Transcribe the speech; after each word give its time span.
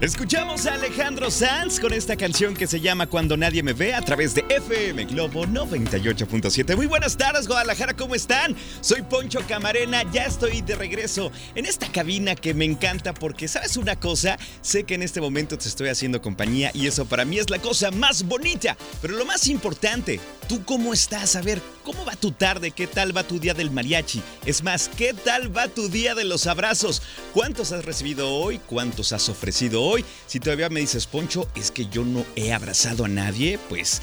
Escuchamos 0.00 0.64
a 0.64 0.76
Alejandro 0.76 1.30
Sanz 1.30 1.78
con 1.78 1.92
esta 1.92 2.16
canción 2.16 2.54
que 2.54 2.66
se 2.66 2.80
llama 2.80 3.06
Cuando 3.06 3.36
Nadie 3.36 3.62
Me 3.62 3.74
Ve 3.74 3.92
a 3.92 4.00
través 4.00 4.34
de 4.34 4.46
FM 4.48 5.04
Globo 5.04 5.44
98.7. 5.44 6.74
Muy 6.74 6.86
buenas 6.86 7.18
tardes, 7.18 7.46
Guadalajara, 7.46 7.94
¿cómo 7.94 8.14
están? 8.14 8.56
Soy 8.80 9.02
Poncho 9.02 9.40
Camarena, 9.46 10.10
ya 10.10 10.24
estoy 10.24 10.62
de 10.62 10.74
regreso 10.74 11.30
en 11.54 11.66
esta 11.66 11.92
cabina 11.92 12.34
que 12.34 12.54
me 12.54 12.64
encanta 12.64 13.12
porque, 13.12 13.46
¿sabes 13.46 13.76
una 13.76 13.94
cosa? 13.94 14.38
Sé 14.62 14.84
que 14.84 14.94
en 14.94 15.02
este 15.02 15.20
momento 15.20 15.58
te 15.58 15.68
estoy 15.68 15.90
haciendo 15.90 16.22
compañía 16.22 16.70
y 16.72 16.86
eso 16.86 17.04
para 17.04 17.26
mí 17.26 17.38
es 17.38 17.50
la 17.50 17.58
cosa 17.58 17.90
más 17.90 18.22
bonita. 18.22 18.78
Pero 19.02 19.18
lo 19.18 19.26
más 19.26 19.48
importante, 19.48 20.18
¿tú 20.48 20.64
cómo 20.64 20.94
estás? 20.94 21.36
A 21.36 21.42
ver, 21.42 21.60
¿cómo 21.84 22.06
va 22.06 22.16
tu 22.16 22.32
tarde? 22.32 22.70
¿Qué 22.70 22.86
tal 22.86 23.14
va 23.14 23.22
tu 23.22 23.38
día 23.38 23.52
del 23.52 23.70
mariachi? 23.70 24.22
Es 24.46 24.62
más, 24.62 24.88
¿qué 24.96 25.12
tal 25.12 25.54
va 25.54 25.68
tu 25.68 25.90
día 25.90 26.14
de 26.14 26.24
los 26.24 26.46
abrazos? 26.46 27.02
¿Cuántos 27.34 27.72
has 27.72 27.84
recibido 27.84 28.32
hoy? 28.32 28.58
¿Cuántos 28.66 29.12
has 29.12 29.28
ofrecido 29.28 29.82
hoy? 29.82 29.89
Si 30.26 30.40
todavía 30.40 30.68
me 30.68 30.80
dices, 30.80 31.06
Poncho, 31.06 31.48
es 31.54 31.70
que 31.70 31.86
yo 31.86 32.04
no 32.04 32.24
he 32.36 32.52
abrazado 32.52 33.04
a 33.04 33.08
nadie, 33.08 33.58
pues 33.68 34.00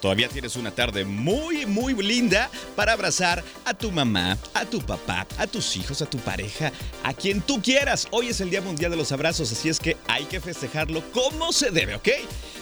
Todavía 0.00 0.28
tienes 0.28 0.56
una 0.56 0.70
tarde 0.70 1.04
muy, 1.04 1.66
muy 1.66 1.94
linda 1.94 2.50
para 2.76 2.92
abrazar 2.92 3.42
a 3.64 3.74
tu 3.74 3.90
mamá, 3.90 4.38
a 4.54 4.64
tu 4.64 4.80
papá, 4.80 5.26
a 5.38 5.46
tus 5.46 5.76
hijos, 5.76 6.02
a 6.02 6.06
tu 6.06 6.18
pareja, 6.18 6.72
a 7.02 7.12
quien 7.12 7.40
tú 7.40 7.60
quieras. 7.60 8.06
Hoy 8.12 8.28
es 8.28 8.40
el 8.40 8.50
Día 8.50 8.60
Mundial 8.60 8.92
de 8.92 8.96
los 8.96 9.10
Abrazos, 9.10 9.50
así 9.50 9.68
es 9.68 9.80
que 9.80 9.96
hay 10.06 10.24
que 10.26 10.40
festejarlo 10.40 11.02
como 11.12 11.52
se 11.52 11.70
debe, 11.70 11.96
¿ok? 11.96 12.08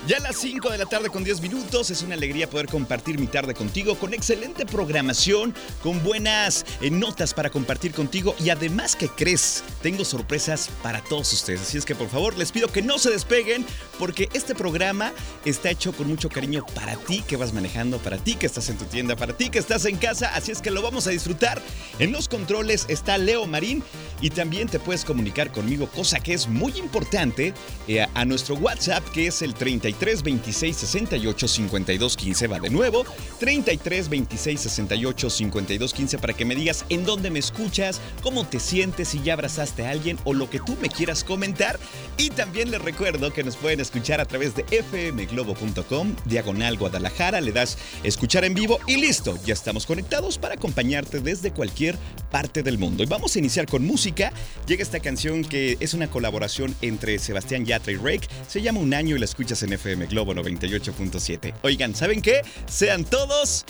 Ya 0.06 0.19
a 0.19 0.20
las 0.20 0.37
5 0.37 0.70
de 0.70 0.78
la 0.78 0.87
tarde 0.87 1.11
con 1.11 1.25
10 1.25 1.41
minutos, 1.41 1.91
es 1.91 2.03
una 2.03 2.14
alegría 2.14 2.48
poder 2.48 2.69
compartir 2.69 3.19
mi 3.19 3.27
tarde 3.27 3.55
contigo 3.55 3.98
con 3.98 4.14
excelente 4.14 4.64
programación, 4.64 5.55
con 5.83 6.03
buenas 6.03 6.64
eh, 6.81 6.91
notas 6.91 7.34
para 7.34 7.50
compartir 7.50 7.92
contigo 7.92 8.34
y 8.39 8.50
además 8.50 8.97
que 8.97 9.09
crees, 9.09 9.62
tengo 9.83 10.05
sorpresas 10.05 10.70
para 10.83 11.03
todos 11.03 11.33
ustedes. 11.33 11.62
Así 11.62 11.77
es 11.77 11.84
que 11.84 11.94
por 11.94 12.09
favor 12.09 12.37
les 12.37 12.53
pido 12.53 12.69
que 12.69 12.83
no 12.83 12.98
se 12.98 13.11
despeguen 13.11 13.67
porque 13.98 14.28
este 14.33 14.55
programa 14.55 15.12
está 15.44 15.70
hecho 15.70 15.92
con 15.92 16.06
mucho 16.06 16.28
cariño 16.28 16.64
para 16.75 16.97
ti 16.97 17.06
que 17.07 17.37
vas 17.37 17.53
manejando, 17.53 17.99
para 17.99 18.19
ti 18.19 18.35
que 18.35 18.47
estás 18.47 18.69
en 18.69 18.77
tu 18.77 18.85
tienda, 18.85 19.15
para 19.17 19.37
ti 19.37 19.49
que 19.49 19.59
estás 19.59 19.85
en 19.85 19.97
casa, 19.97 20.35
así 20.35 20.51
es 20.51 20.61
que 20.61 20.71
lo 20.71 20.83
vamos 20.83 21.07
a 21.07 21.11
disfrutar. 21.11 21.62
En 21.99 22.12
los 22.12 22.29
controles 22.29 22.85
está 22.89 23.17
Leo 23.17 23.47
Marín 23.47 23.83
y 24.21 24.31
también 24.31 24.69
te 24.69 24.81
puedes 24.81 25.05
comunicar 25.05 25.53
conmigo, 25.53 25.89
cosa 25.89 26.19
que 26.19 26.34
es 26.34 26.49
muy 26.49 26.73
importante, 26.79 27.55
eh, 27.87 28.07
a 28.12 28.25
nuestro 28.25 28.57
WhatsApp 28.57 29.05
que 29.11 29.29
es 29.29 29.41
el 29.43 29.55
33 29.55 30.22
26 30.22 30.77
68 30.77 31.49
52 31.49 32.17
15. 32.17 32.47
Va 32.49 32.59
de 32.59 32.71
nuevo, 32.71 33.05
33 33.38 34.09
26 34.09 34.61
68 34.61 35.31
52 35.31 35.94
15 35.94 36.19
para 36.19 36.34
que 36.34 36.44
me 36.44 36.56
digas 36.56 36.84
en 36.88 37.05
dónde 37.05 37.31
me 37.31 37.38
escuchas, 37.38 38.00
cómo 38.23 38.47
te 38.47 38.59
sientes, 38.59 39.09
si 39.09 39.23
ya 39.23 39.34
abrazaste 39.34 39.87
a 39.87 39.91
alguien 39.91 40.19
o 40.25 40.34
lo 40.34 40.50
que 40.50 40.59
tú 40.59 40.77
me 40.83 40.88
quieras 40.88 41.23
comentar. 41.23 41.78
Y 42.17 42.31
también 42.31 42.73
les 42.73 42.83
recuerdo 42.83 43.33
que 43.33 43.44
nos 43.44 43.56
pueden 43.56 43.81
escuchar 43.81 44.21
a 44.21 44.25
través 44.25 44.55
de 44.56 44.65
fmglobo.com, 44.65 46.17
diagonal 46.25 46.77
Guadalajara, 46.77 46.96
le 46.99 47.53
das 47.53 47.79
escuchar 48.03 48.45
en 48.45 48.55
vivo 48.55 48.79
y 48.87 48.97
listo, 48.97 49.39
ya 49.45 49.55
estamos 49.55 49.87
conectados 49.87 50.39
para 50.39 50.55
acompañarte 50.55 51.21
desde 51.21 51.53
cualquier 51.53 51.97
parte 52.31 52.62
del 52.62 52.79
mundo. 52.79 53.03
Y 53.03 53.07
vamos 53.07 53.37
a 53.37 53.39
iniciar 53.39 53.67
con 53.67 53.84
música. 53.84 54.33
Llega 54.67 54.83
esta 54.83 55.01
canción 55.01 55.45
que 55.45 55.77
es 55.81 55.95
una 55.95 56.09
colaboración 56.09 56.75
entre 56.83 57.19
Sebastián 57.19 57.65
Yatra 57.65 57.93
y 57.93 57.97
Rake. 57.97 58.29
Se 58.49 58.62
llama 58.62 58.81
Un 58.81 58.95
año 58.95 59.17
y 59.17 59.19
la 59.19 59.25
escuchas 59.25 59.62
en 59.62 59.73
FM 59.73 60.06
Globo 60.06 60.35
98.7. 60.35 61.55
Oigan, 61.62 61.95
¿saben 61.95 62.23
qué? 62.23 62.43
Sean 62.69 63.05
todos 63.05 63.65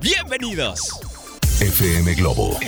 bienvenidos. 0.00 1.00
FM 1.60 2.14
Globo 2.14 2.58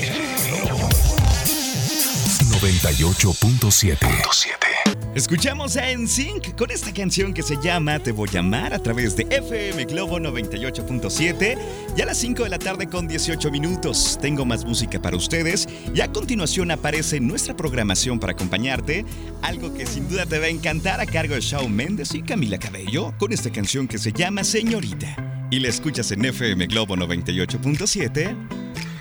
98.7. 2.60 4.91
Escuchamos 5.14 5.76
a 5.76 5.94
NSYNC 5.94 6.56
con 6.56 6.70
esta 6.70 6.90
canción 6.90 7.34
que 7.34 7.42
se 7.42 7.58
llama 7.62 7.98
Te 7.98 8.12
voy 8.12 8.30
a 8.34 8.38
amar 8.38 8.72
a 8.72 8.78
través 8.78 9.14
de 9.14 9.26
FM 9.28 9.84
Globo 9.84 10.18
98.7 10.18 11.58
y 11.94 12.00
a 12.00 12.06
las 12.06 12.16
5 12.16 12.44
de 12.44 12.48
la 12.48 12.58
tarde 12.58 12.86
con 12.88 13.06
18 13.06 13.50
minutos. 13.50 14.18
Tengo 14.22 14.46
más 14.46 14.64
música 14.64 15.02
para 15.02 15.18
ustedes 15.18 15.68
y 15.94 16.00
a 16.00 16.10
continuación 16.10 16.70
aparece 16.70 17.20
nuestra 17.20 17.54
programación 17.54 18.18
para 18.18 18.32
acompañarte, 18.32 19.04
algo 19.42 19.74
que 19.74 19.84
sin 19.84 20.08
duda 20.08 20.24
te 20.24 20.38
va 20.38 20.46
a 20.46 20.48
encantar 20.48 20.98
a 20.98 21.04
cargo 21.04 21.34
de 21.34 21.42
Shawn 21.42 21.70
Mendes 21.70 22.14
y 22.14 22.22
Camila 22.22 22.58
Cabello 22.58 23.12
con 23.18 23.34
esta 23.34 23.52
canción 23.52 23.86
que 23.86 23.98
se 23.98 24.12
llama 24.12 24.44
Señorita. 24.44 25.48
Y 25.50 25.60
la 25.60 25.68
escuchas 25.68 26.10
en 26.12 26.24
FM 26.24 26.68
Globo 26.68 26.96
98.7, 26.96 28.34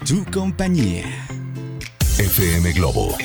tu 0.06 0.26
compañía. 0.30 1.06
FM 2.18 2.74
Globo 2.74 3.16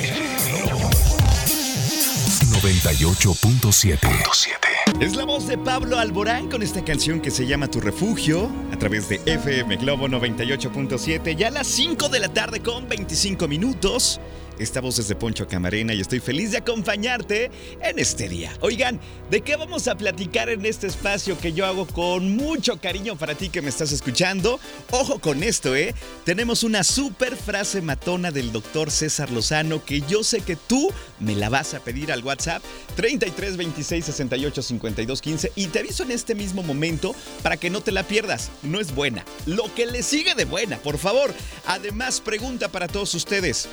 98.7. 2.66 4.99
Es 4.99 5.15
la 5.15 5.25
voz 5.25 5.47
de 5.47 5.56
Pablo 5.56 6.00
Alborán 6.00 6.49
con 6.49 6.65
esta 6.65 6.84
canción 6.84 7.21
que 7.21 7.31
se 7.31 7.47
llama 7.47 7.69
Tu 7.69 7.81
Refugio 7.81 8.50
a 8.72 8.77
través 8.77 9.09
de 9.09 9.21
FM 9.25 9.77
Globo 9.77 10.09
98.7 10.09 11.37
ya 11.37 11.47
a 11.47 11.53
las 11.53 11.69
5 11.69 12.09
de 12.09 12.19
la 12.19 12.28
tarde 12.28 12.59
con 12.59 12.88
25 12.88 13.47
minutos. 13.47 14.21
Esta 14.59 14.81
voz 14.81 14.99
es 14.99 15.09
de 15.09 15.15
Poncho 15.15 15.47
Camarena 15.47 15.93
y 15.93 16.00
estoy 16.00 16.19
feliz 16.19 16.53
de 16.53 16.59
acompañarte 16.59 17.50
en 17.83 17.99
este 17.99 18.27
día. 18.27 18.56
Oigan, 18.61 18.99
¿de 19.31 19.43
qué 19.43 19.55
vamos 19.55 19.87
a 19.87 19.97
platicar 19.97 20.49
en 20.49 20.65
este 20.65 20.87
espacio 20.87 21.39
que 21.39 21.53
yo 21.53 21.67
hago 21.67 21.87
con 21.87 22.37
mucho 22.37 22.81
cariño 22.81 23.16
para 23.16 23.34
ti 23.34 23.50
que 23.50 23.61
me 23.61 23.69
estás 23.69 23.93
escuchando? 23.93 24.59
Ojo 24.93 25.19
con 25.19 25.43
esto, 25.43 25.77
¿eh? 25.77 25.95
Tenemos 26.25 26.62
una 26.62 26.84
super 26.84 27.37
frase 27.37 27.83
matona 27.83 28.31
del 28.31 28.50
doctor 28.50 28.91
César 28.91 29.31
Lozano 29.31 29.84
que 29.84 30.00
yo 30.09 30.25
sé 30.25 30.41
que 30.41 30.56
tú 30.56 30.91
me 31.21 31.37
la 31.37 31.50
vas 31.50 31.75
a 31.75 31.81
pedir 31.81 32.11
al 32.11 32.25
WhatsApp 32.25 32.62
33 32.95 33.59
26 33.59 34.06
68 34.06 34.62
52 34.62 35.21
15 35.21 35.53
y 35.55 35.66
te 35.66 35.81
aviso 35.81 36.03
en 36.03 36.12
este 36.12 36.34
mismo 36.34 36.62
momento 36.62 37.15
para 37.43 37.59
que 37.59 37.69
no 37.69 37.83
te 37.83 37.93
la 37.93 38.05
pierdas. 38.05 38.50
No 38.62 38.81
es 38.81 38.95
buena. 38.95 39.22
Lo 39.45 39.72
que 39.75 39.84
le 39.84 40.03
sigue 40.03 40.34
de 40.34 40.47
buena, 40.47 40.78
por 40.78 40.97
favor. 40.97 41.34
Además, 41.66 42.22
pregunta 42.22 42.69
para 42.69 42.89
todos 42.89 43.15
ustedes 43.15 43.69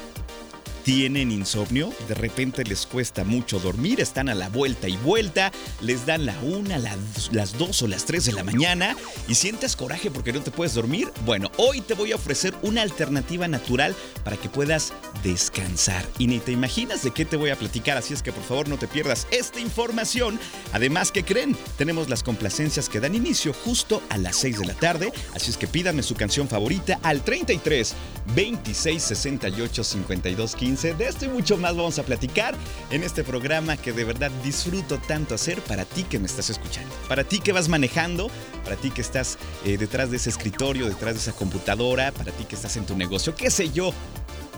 tienen 0.84 1.32
insomnio, 1.32 1.92
de 2.08 2.14
repente 2.14 2.64
les 2.64 2.86
cuesta 2.86 3.24
mucho 3.24 3.60
dormir, 3.60 4.02
están 4.02 4.28
a 4.28 4.36
la 4.36 4.50
vuelta 4.50 4.90
y 4.90 4.98
vuelta, 4.98 5.52
les 5.82 6.06
dan 6.06 6.26
la 6.26 6.38
una, 6.42 6.78
las 6.78 7.58
dos 7.58 7.82
o 7.82 7.88
las 7.88 8.06
tres 8.06 8.26
de 8.26 8.34
la 8.34 8.44
mañana 8.44 8.96
y 9.28 9.36
sientes 9.36 9.76
coraje 9.76 10.12
porque 10.12 10.34
no 10.34 10.42
te 10.42 10.52
puedes 10.52 10.74
dormir. 10.74 11.12
Bueno, 11.26 11.52
hoy 11.58 11.82
te 11.82 11.94
voy 11.94 12.12
a 12.12 12.16
ofrecer 12.16 12.54
una 12.62 12.82
alternativa 12.82 13.48
natural 13.48 13.96
para 14.24 14.38
que 14.38 14.50
puedas 14.50 14.94
descansar. 15.24 16.06
Y 16.18 16.28
ni 16.28 16.40
te 16.40 16.52
imaginas 16.52 17.04
de 17.04 17.12
qué 17.12 17.24
te 17.24 17.38
voy 17.38 17.52
a 17.52 17.56
platicar, 17.56 17.98
así 17.98 18.14
es 18.14 18.22
que 18.22 18.34
por 18.34 18.44
favor 18.44 18.68
no 18.68 18.78
te 18.78 18.88
pierdas 18.88 19.28
esta 19.32 19.60
información. 19.60 20.40
Además, 20.74 21.12
¿qué 21.12 21.24
creen? 21.24 21.56
Tenemos 21.78 22.10
las 22.10 22.24
complacencias 22.24 22.90
que 22.90 23.00
dan 23.00 23.16
inicio 23.16 23.54
justo 23.54 24.02
a 24.10 24.18
las 24.18 24.36
6 24.38 24.60
de 24.60 24.66
la 24.66 24.74
tarde, 24.74 25.14
así 25.34 25.52
es 25.52 25.58
que 25.58 25.68
pídame 25.68 26.04
su 26.04 26.16
canción 26.16 26.50
favorita 26.50 27.00
al 27.04 27.24
33 27.24 27.94
26 28.36 29.02
68 29.02 29.84
52 29.84 30.56
15 30.56 30.73
de 30.82 31.08
esto 31.08 31.26
y 31.26 31.30
mucho 31.30 31.56
más 31.56 31.76
vamos 31.76 32.00
a 32.00 32.04
platicar 32.04 32.56
en 32.90 33.04
este 33.04 33.24
programa 33.24 33.78
que 33.78 33.94
de 33.94 34.04
verdad 34.04 34.32
disfruto 34.44 34.98
tanto 34.98 35.36
hacer 35.36 35.62
para 35.62 35.86
ti 35.86 36.04
que 36.04 36.18
me 36.18 36.26
estás 36.26 36.50
escuchando. 36.50 36.90
Para 37.08 37.24
ti 37.24 37.40
que 37.40 37.52
vas 37.52 37.70
manejando, 37.70 38.32
para 38.64 38.76
ti 38.76 38.90
que 38.90 39.02
estás 39.02 39.38
eh, 39.66 39.78
detrás 39.78 40.10
de 40.10 40.18
ese 40.18 40.32
escritorio, 40.32 40.88
detrás 40.88 41.14
de 41.14 41.20
esa 41.20 41.34
computadora, 41.34 42.12
para 42.12 42.32
ti 42.32 42.46
que 42.46 42.56
estás 42.56 42.76
en 42.78 42.88
tu 42.88 42.98
negocio, 42.98 43.36
qué 43.36 43.52
sé 43.52 43.70
yo. 43.70 43.94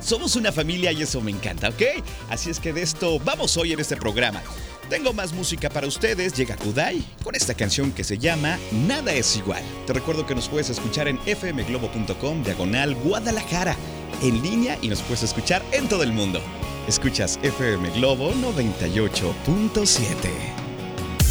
Somos 0.01 0.37
una 0.37 0.53
familia 0.53 0.91
y 0.93 1.01
eso 1.01 1.19
me 1.19 1.31
encanta, 1.31 1.69
¿ok? 1.69 1.81
Así 2.29 2.49
es 2.49 2.59
que 2.59 2.71
de 2.71 2.81
esto 2.81 3.19
vamos 3.19 3.57
hoy 3.57 3.73
en 3.73 3.79
este 3.81 3.97
programa. 3.97 4.41
Tengo 4.89 5.13
más 5.13 5.33
música 5.33 5.69
para 5.69 5.87
ustedes, 5.87 6.33
llega 6.33 6.55
Kudai 6.55 7.03
con 7.23 7.35
esta 7.35 7.55
canción 7.55 7.91
que 7.91 8.03
se 8.03 8.17
llama 8.17 8.57
Nada 8.71 9.11
es 9.11 9.35
igual. 9.35 9.63
Te 9.85 9.93
recuerdo 9.93 10.25
que 10.25 10.35
nos 10.35 10.47
puedes 10.47 10.69
escuchar 10.69 11.07
en 11.07 11.17
fmglobo.com 11.17 12.43
diagonal 12.43 12.95
Guadalajara 12.95 13.75
en 14.21 14.41
línea 14.41 14.77
y 14.81 14.89
nos 14.89 15.01
puedes 15.01 15.23
escuchar 15.23 15.63
en 15.71 15.87
todo 15.87 16.03
el 16.03 16.11
mundo. 16.13 16.41
Escuchas 16.87 17.39
FM 17.41 17.89
Globo 17.91 18.31
98.7. 18.33 20.29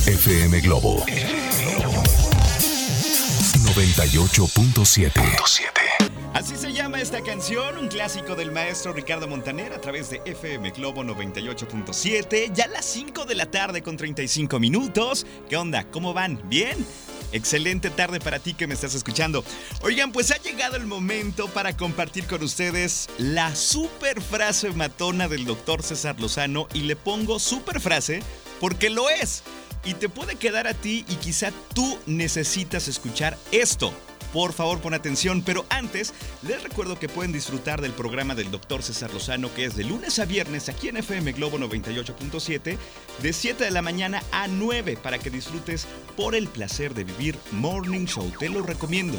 FM 0.07 0.61
Globo 0.61 1.05
98.7. 3.75 5.11
Así 6.35 6.57
se 6.57 6.73
llama 6.73 7.01
esta 7.01 7.23
canción, 7.23 7.79
un 7.79 7.89
clásico 7.89 8.35
del 8.35 8.51
maestro 8.51 8.93
Ricardo 8.93 9.29
Montaner 9.29 9.73
a 9.73 9.81
través 9.81 10.11
de 10.11 10.21
FM 10.25 10.71
Globo 10.71 11.05
98.7, 11.05 12.53
ya 12.53 12.65
a 12.65 12.69
las 12.69 12.85
5 12.85 13.25
de 13.25 13.37
la 13.37 13.47
tarde 13.47 13.83
con 13.83 13.97
35 13.97 14.59
minutos. 14.59 15.25
¿Qué 15.49 15.57
onda? 15.57 15.85
¿Cómo 15.91 16.13
van? 16.13 16.43
¿Bien? 16.49 16.85
Excelente 17.35 17.91
tarde 17.91 18.21
para 18.21 18.39
ti 18.39 18.55
que 18.55 18.69
me 18.69 18.75
estás 18.75 18.95
escuchando. 18.95 19.45
Oigan, 19.83 20.13
pues 20.13 20.31
ha 20.31 20.37
llegado 20.37 20.77
el 20.77 20.87
momento 20.87 21.49
para 21.49 21.77
compartir 21.77 22.27
con 22.27 22.45
ustedes 22.45 23.09
la 23.19 23.57
super 23.57 24.23
frase 24.23 24.71
matona 24.71 25.27
del 25.27 25.45
doctor 25.45 25.83
César 25.83 26.21
Lozano 26.21 26.69
y 26.73 26.83
le 26.83 26.95
pongo 26.95 27.41
super 27.41 27.81
frase 27.81 28.23
porque 28.61 28.89
lo 28.89 29.11
es. 29.11 29.43
Y 29.85 29.95
te 29.95 30.09
puede 30.09 30.37
quedar 30.37 30.69
a 30.69 30.75
ti 30.75 31.05
y 31.09 31.17
quizá 31.17 31.51
tú 31.75 31.99
necesitas 32.07 32.87
escuchar 32.87 33.37
esto. 33.51 33.93
Por 34.35 34.53
favor, 34.53 34.81
pon 34.81 34.95
atención, 34.95 35.43
pero 35.43 35.65
antes 35.69 36.13
les 36.43 36.61
recuerdo 36.61 36.99
que 36.99 37.09
pueden 37.09 37.31
disfrutar 37.31 37.81
del 37.81 37.93
programa 37.93 38.35
del 38.35 38.51
Dr. 38.51 38.83
César 38.83 39.15
Lozano, 39.15 39.55
que 39.55 39.65
es 39.65 39.77
de 39.77 39.85
lunes 39.85 40.19
a 40.19 40.25
viernes 40.25 40.69
aquí 40.69 40.89
en 40.89 40.97
FM 40.97 41.35
Globo 41.35 41.57
98.7, 41.57 42.77
de 43.23 43.33
7 43.33 43.65
de 43.65 43.71
la 43.71 43.81
mañana 43.81 44.25
a 44.33 44.49
9, 44.49 44.99
para 45.01 45.21
que 45.21 45.31
disfrutes 45.31 45.87
por 46.17 46.35
el 46.35 46.49
placer 46.49 46.95
de 46.95 47.05
vivir 47.05 47.39
Morning 47.53 48.07
Show. 48.07 48.29
Te 48.37 48.49
lo 48.49 48.63
recomiendo. 48.63 49.17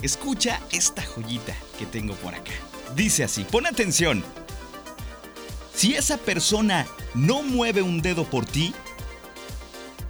Escucha 0.00 0.60
esta 0.70 1.02
joyita 1.02 1.56
que 1.76 1.86
tengo 1.86 2.14
por 2.14 2.32
acá. 2.32 2.52
Dice 2.94 3.24
así, 3.24 3.42
pon 3.42 3.66
atención. 3.66 4.22
Si 5.74 5.96
esa 5.96 6.18
persona 6.18 6.86
no 7.14 7.42
mueve 7.42 7.82
un 7.82 8.00
dedo 8.00 8.30
por 8.30 8.46
ti, 8.46 8.72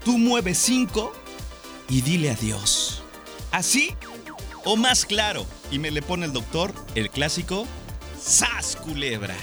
tú 0.04 0.18
mueves 0.18 0.58
cinco 0.58 1.14
y 1.88 2.02
dile 2.02 2.32
adiós. 2.32 3.02
Así 3.50 3.94
o 4.64 4.76
más 4.76 5.04
claro. 5.04 5.46
Y 5.70 5.78
me 5.78 5.90
le 5.90 6.02
pone 6.02 6.26
el 6.26 6.32
doctor 6.32 6.72
el 6.94 7.10
clásico 7.10 7.66
¡Sas 8.20 8.76
culebra! 8.76 9.34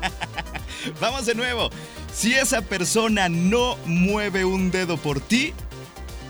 Vamos 1.00 1.26
de 1.26 1.34
nuevo. 1.34 1.68
Si 2.14 2.32
esa 2.32 2.62
persona 2.62 3.28
no 3.28 3.76
mueve 3.84 4.44
un 4.44 4.70
dedo 4.70 4.96
por 4.96 5.20
ti, 5.20 5.52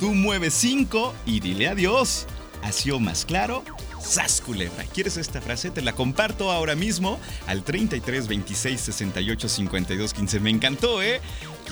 tú 0.01 0.13
mueves 0.13 0.55
cinco 0.55 1.15
y 1.25 1.41
dile 1.41 1.69
adiós. 1.69 2.27
Así 2.63 2.91
o 2.91 2.99
más 2.99 3.25
claro, 3.25 3.63
¡Sas 4.01 4.41
culebra! 4.41 4.85
¿Quieres 4.93 5.17
esta 5.17 5.41
frase? 5.41 5.71
Te 5.71 5.81
la 5.81 5.93
comparto 5.93 6.51
ahora 6.51 6.75
mismo 6.75 7.21
al 7.47 7.63
33 7.63 8.27
26 8.27 8.81
68 8.81 9.49
52 9.49 10.13
15. 10.13 10.41
Me 10.41 10.51
encantó, 10.51 11.01
¿eh? 11.03 11.21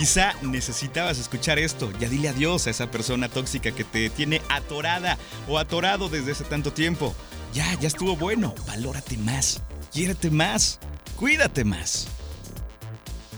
Quizá 0.01 0.33
necesitabas 0.41 1.19
escuchar 1.19 1.59
esto. 1.59 1.93
Ya 2.01 2.09
dile 2.09 2.31
adiós 2.31 2.67
a 2.67 2.71
esa 2.71 2.91
persona 2.91 3.29
tóxica 3.29 3.71
que 3.71 3.85
te 3.85 4.09
tiene 4.09 4.41
atorada 4.49 5.19
o 5.47 5.59
atorado 5.59 6.09
desde 6.09 6.33
hace 6.33 6.45
tanto 6.45 6.73
tiempo. 6.73 7.15
Ya, 7.53 7.79
ya 7.79 7.89
estuvo 7.89 8.17
bueno. 8.17 8.55
Valórate 8.67 9.19
más. 9.19 9.61
Quiérete 9.93 10.31
más. 10.31 10.79
Cuídate 11.17 11.65
más. 11.65 12.09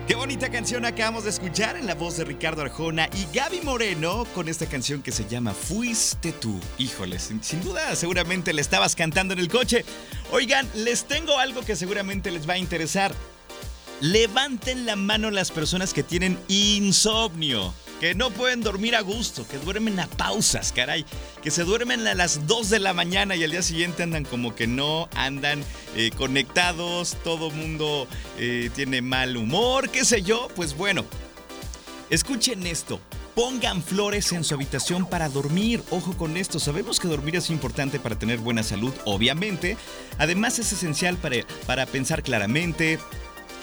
Qué 0.09 0.15
bonita 0.15 0.51
canción 0.51 0.87
acabamos 0.87 1.25
de 1.25 1.31
escuchar 1.31 1.77
en 1.77 1.87
la 1.87 1.95
voz 1.95 2.17
de 2.17 2.25
Ricardo 2.25 2.63
Arjona 2.63 3.11
y 3.13 3.27
Gaby 3.37 3.61
Moreno 3.61 4.25
con 4.35 4.49
esta 4.49 4.65
canción 4.65 5.03
que 5.03 5.13
se 5.13 5.29
llama 5.29 5.53
Fuiste 5.53 6.33
tú. 6.33 6.59
Híjole, 6.79 7.19
sin, 7.19 7.45
sin, 7.45 7.63
duda 7.63 7.95
seguramente 7.95 8.55
le 8.55 8.63
estabas 8.63 8.97
cantando 8.97 9.35
en 9.35 9.41
el 9.41 9.49
coche. 9.49 9.85
Oigan, 10.33 10.67
les 10.75 11.05
tengo 11.05 11.39
algo 11.39 11.61
que 11.61 11.77
seguramente 11.77 12.31
les 12.31 12.49
va 12.49 12.55
a 12.55 12.59
interesar. 12.59 13.15
Levanten 14.01 14.87
la 14.87 14.97
mano 14.97 15.31
las 15.31 15.51
personas 15.51 15.93
que 15.93 16.05
tienen 16.05 16.39
insomnio 16.49 17.75
que 18.05 18.15
no 18.15 18.29
pueden 18.29 18.61
dormir 18.61 18.97
a 18.97 19.01
gusto, 19.01 19.49
que 19.49 19.57
duermen 19.57 19.99
a 19.99 20.07
pausas, 20.07 20.73
caray, 20.73 21.07
que 21.43 21.51
se 21.51 21.65
duermen 21.65 22.07
a 22.07 22.13
las 22.13 22.47
2 22.47 22.69
de 22.69 22.79
la 22.79 22.93
mañana 22.93 23.35
y 23.35 23.43
al 23.43 23.51
día 23.51 23.63
siguiente 23.63 24.03
andan 24.03 24.27
como 24.27 24.55
que 24.55 24.67
no, 24.67 25.09
andan 25.15 25.65
eh, 25.97 26.11
conectados, 26.15 27.17
todo 27.25 27.51
mundo 27.51 28.07
eh, 28.39 28.69
tiene 28.75 29.01
mal 29.01 29.39
humor, 29.39 29.89
qué 29.89 30.05
sé 30.05 30.21
yo, 30.21 30.49
pues 30.55 30.77
bueno, 30.77 31.07
escuchen 32.11 32.67
esto. 32.67 33.01
Pongan 33.35 33.83
flores 33.83 34.31
en 34.33 34.45
su 34.45 34.55
habitación 34.55 35.07
para 35.07 35.29
dormir. 35.29 35.83
Ojo 35.91 36.17
con 36.17 36.37
esto. 36.37 36.61
Sabemos 36.61 37.01
que 37.01 37.09
dormir 37.09 37.35
es 37.35 37.51
importante 37.51 37.99
para 37.99 38.17
tener 38.17 38.39
buena 38.39 38.63
salud, 38.63 38.95
obviamente. 39.07 39.77
Además 40.19 40.61
es 40.61 40.73
esencial 40.73 41.17
para, 41.17 41.39
para 41.67 41.85
pensar 41.85 42.23
claramente, 42.23 43.01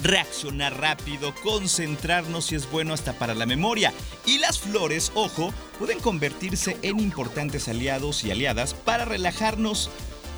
reaccionar 0.03 0.79
rápido, 0.79 1.33
concentrarnos 1.43 2.45
si 2.45 2.55
es 2.55 2.69
bueno 2.69 2.93
hasta 2.93 3.13
para 3.13 3.35
la 3.35 3.45
memoria. 3.45 3.93
Y 4.25 4.39
las 4.39 4.59
flores, 4.59 5.11
ojo, 5.15 5.53
pueden 5.79 5.99
convertirse 5.99 6.77
en 6.81 6.99
importantes 6.99 7.67
aliados 7.67 8.23
y 8.23 8.31
aliadas 8.31 8.73
para 8.73 9.05
relajarnos 9.05 9.89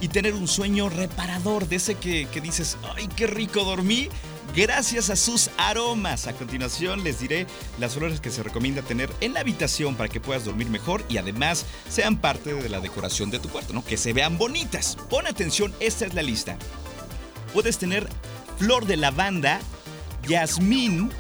y 0.02 0.10
tener 0.10 0.34
un 0.34 0.48
sueño 0.48 0.90
reparador, 0.90 1.68
de 1.68 1.78
ese 1.78 1.96
que, 1.96 2.28
que 2.32 2.42
dices, 2.42 2.78
¡ay, 2.96 3.08
qué 3.16 3.28
rico 3.28 3.64
dormí! 3.64 4.10
Gracias 4.56 5.10
a 5.10 5.16
sus 5.16 5.50
aromas. 5.58 6.28
A 6.28 6.34
continuación 6.34 7.04
les 7.04 7.20
diré 7.20 7.48
las 7.80 7.96
flores 7.96 8.20
que 8.20 8.30
se 8.30 8.44
recomienda 8.44 8.84
tener 8.84 9.10
en 9.20 9.34
la 9.34 9.40
habitación 9.40 9.96
para 9.96 10.10
que 10.10 10.20
puedas 10.20 10.46
dormir 10.46 10.70
mejor 10.70 11.04
y 11.10 11.18
además 11.18 11.66
sean 11.90 12.18
parte 12.18 12.54
de 12.54 12.70
la 12.70 12.80
decoración 12.80 13.32
de 13.32 13.40
tu 13.40 13.50
cuarto, 13.50 13.74
¿no? 13.74 13.84
Que 13.84 13.98
se 13.98 14.14
vean 14.14 14.38
bonitas. 14.38 14.96
Pon 15.10 15.26
atención, 15.26 15.74
esta 15.80 16.06
es 16.06 16.14
la 16.14 16.22
lista. 16.22 16.58
Puedes 17.52 17.80
tener 17.80 18.08
flor 18.64 18.86
de 18.86 18.96
lavanda, 18.96 19.60
jazmín, 20.26 21.12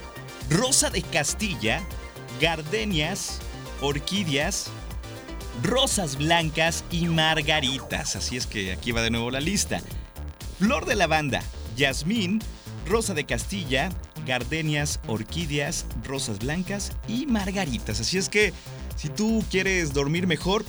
rosa 0.49 0.89
de 0.89 1.01
Castilla, 1.01 1.85
gardenias, 2.39 3.41
orquídeas, 3.81 4.67
rosas 5.61 6.17
blancas 6.17 6.85
y 6.89 7.09
margaritas. 7.09 8.15
Así 8.15 8.37
es 8.37 8.47
que 8.47 8.71
aquí 8.71 8.93
va 8.93 9.01
de 9.01 9.09
nuevo 9.09 9.29
la 9.29 9.41
lista. 9.41 9.81
Flor 10.57 10.85
de 10.85 10.95
lavanda, 10.95 11.43
jazmín, 11.77 12.39
rosa 12.87 13.13
de 13.13 13.25
Castilla, 13.25 13.89
gardenias, 14.25 15.01
orquídeas, 15.07 15.85
rosas 16.05 16.39
blancas 16.39 16.93
y 17.09 17.25
margaritas. 17.25 17.99
Así 17.99 18.17
es 18.17 18.29
que 18.29 18.53
si 18.95 19.09
tú 19.09 19.43
quieres 19.51 19.91
dormir 19.91 20.27
mejor, 20.27 20.63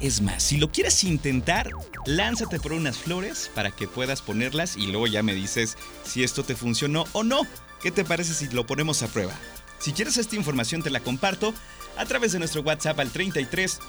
es 0.00 0.20
más, 0.20 0.42
si 0.42 0.56
lo 0.58 0.70
quieres 0.70 1.02
intentar, 1.04 1.70
lánzate 2.06 2.60
por 2.60 2.72
unas 2.72 2.98
flores 2.98 3.50
para 3.54 3.70
que 3.70 3.88
puedas 3.88 4.22
ponerlas 4.22 4.76
y 4.76 4.86
luego 4.86 5.06
ya 5.06 5.22
me 5.22 5.34
dices 5.34 5.76
si 6.04 6.22
esto 6.22 6.44
te 6.44 6.56
funcionó 6.56 7.04
o 7.12 7.22
no. 7.22 7.42
¿Qué 7.82 7.90
te 7.90 8.04
parece 8.04 8.34
si 8.34 8.48
lo 8.48 8.66
ponemos 8.66 9.02
a 9.02 9.08
prueba? 9.08 9.32
Si 9.78 9.92
quieres 9.92 10.16
esta 10.16 10.36
información 10.36 10.82
te 10.82 10.90
la 10.90 11.00
comparto 11.00 11.54
a 11.96 12.04
través 12.04 12.32
de 12.32 12.38
nuestro 12.38 12.62
WhatsApp 12.62 12.98
al 13.00 13.10
33 13.10 13.80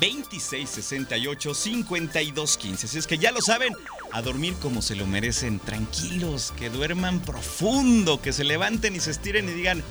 26 0.00 0.68
68 0.68 1.54
52 1.54 2.56
15. 2.56 2.86
Así 2.86 2.98
es 2.98 3.06
que 3.06 3.18
ya 3.18 3.32
lo 3.32 3.40
saben, 3.40 3.72
a 4.12 4.22
dormir 4.22 4.54
como 4.60 4.82
se 4.82 4.94
lo 4.94 5.06
merecen, 5.06 5.58
tranquilos, 5.58 6.52
que 6.56 6.70
duerman 6.70 7.20
profundo, 7.20 8.20
que 8.20 8.32
se 8.32 8.44
levanten 8.44 8.94
y 8.94 9.00
se 9.00 9.10
estiren 9.10 9.48
y 9.48 9.52
digan, 9.52 9.82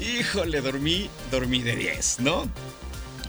híjole, 0.00 0.60
dormí, 0.60 1.10
dormí 1.30 1.62
de 1.62 1.76
10, 1.76 2.20
¿no? 2.20 2.48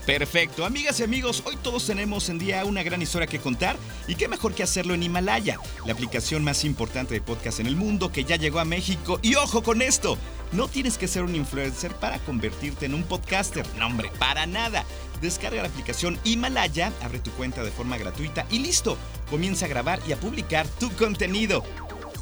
Perfecto, 0.08 0.64
amigas 0.64 1.02
y 1.02 1.04
amigos, 1.04 1.44
hoy 1.46 1.58
todos 1.58 1.86
tenemos 1.86 2.30
en 2.30 2.40
día 2.40 2.64
una 2.64 2.82
gran 2.82 3.02
historia 3.02 3.28
que 3.28 3.40
contar 3.40 3.76
y 4.08 4.16
qué 4.16 4.30
mejor 4.30 4.56
que 4.56 4.64
hacerlo 4.64 4.94
en 4.94 5.04
Himalaya, 5.04 5.60
la 5.86 5.92
aplicación 5.92 6.46
más 6.46 6.64
importante 6.64 7.14
de 7.14 7.20
podcast 7.20 7.60
en 7.60 7.68
el 7.68 7.76
mundo 7.76 8.10
que 8.10 8.24
ya 8.24 8.38
llegó 8.38 8.60
a 8.60 8.66
México. 8.66 9.20
Y 9.22 9.36
ojo 9.36 9.64
con 9.64 9.82
esto, 9.82 10.18
no 10.54 10.70
tienes 10.70 10.98
que 10.98 11.10
ser 11.10 11.24
un 11.24 11.36
influencer 11.36 11.94
para 11.94 12.20
convertirte 12.20 12.86
en 12.86 12.94
un 12.94 13.04
podcaster, 13.04 13.66
no 13.78 13.88
hombre, 13.88 14.10
para 14.18 14.46
nada. 14.46 14.86
Descarga 15.22 15.62
la 15.62 15.68
aplicación 15.68 16.18
Himalaya, 16.24 16.94
abre 17.04 17.20
tu 17.20 17.32
cuenta 17.32 17.62
de 17.66 17.72
forma 17.72 17.98
gratuita 17.98 18.48
y 18.50 18.60
listo, 18.60 18.98
comienza 19.30 19.66
a 19.66 19.70
grabar 19.70 20.00
y 20.08 20.14
a 20.14 20.20
publicar 20.22 20.66
tu 20.80 20.90
contenido. 20.92 21.66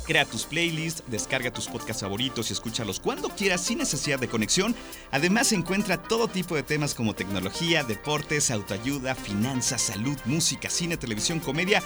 Crea 0.05 0.25
tus 0.25 0.45
playlists, 0.45 1.03
descarga 1.07 1.51
tus 1.51 1.67
podcasts 1.67 2.03
favoritos 2.03 2.49
y 2.49 2.53
escúchalos 2.53 2.99
cuando 2.99 3.29
quieras 3.29 3.61
sin 3.61 3.79
necesidad 3.79 4.19
de 4.19 4.27
conexión. 4.27 4.75
Además 5.11 5.51
encuentra 5.51 6.01
todo 6.01 6.27
tipo 6.27 6.55
de 6.55 6.61
temas 6.61 6.93
como 6.93 7.15
tecnología, 7.15 7.83
deportes, 7.83 8.51
autoayuda, 8.51 9.15
finanzas, 9.15 9.81
salud, 9.81 10.17
música, 10.25 10.69
cine, 10.69 10.97
televisión, 10.97 11.39
comedia 11.39 11.81